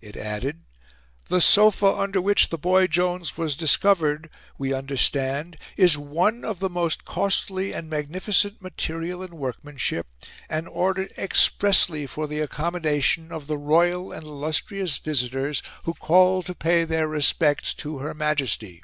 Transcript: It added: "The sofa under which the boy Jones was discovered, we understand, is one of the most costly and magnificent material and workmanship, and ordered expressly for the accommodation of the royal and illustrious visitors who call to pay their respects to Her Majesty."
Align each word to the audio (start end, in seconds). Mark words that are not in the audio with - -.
It 0.00 0.16
added: 0.16 0.62
"The 1.28 1.42
sofa 1.42 1.88
under 1.94 2.22
which 2.22 2.48
the 2.48 2.56
boy 2.56 2.86
Jones 2.86 3.36
was 3.36 3.54
discovered, 3.54 4.30
we 4.56 4.72
understand, 4.72 5.58
is 5.76 5.98
one 5.98 6.42
of 6.42 6.58
the 6.60 6.70
most 6.70 7.04
costly 7.04 7.74
and 7.74 7.90
magnificent 7.90 8.62
material 8.62 9.22
and 9.22 9.34
workmanship, 9.34 10.06
and 10.48 10.66
ordered 10.68 11.12
expressly 11.18 12.06
for 12.06 12.26
the 12.26 12.40
accommodation 12.40 13.30
of 13.30 13.46
the 13.46 13.58
royal 13.58 14.10
and 14.10 14.24
illustrious 14.26 14.96
visitors 14.96 15.62
who 15.84 15.92
call 15.92 16.42
to 16.44 16.54
pay 16.54 16.84
their 16.84 17.06
respects 17.06 17.74
to 17.74 17.98
Her 17.98 18.14
Majesty." 18.14 18.82